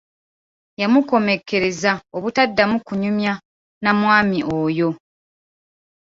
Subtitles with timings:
[0.81, 3.33] Yamukomekkereza obutaddamu kunyumya
[3.83, 4.89] na mwami oyo.